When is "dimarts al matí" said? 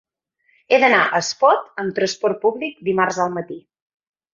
2.91-3.65